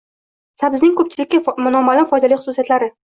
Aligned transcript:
Sabzining 0.61 0.95
ko‘pchilikka 1.01 1.55
noma’lum 1.67 2.09
foydali 2.13 2.41
xususiyatlari 2.41 2.91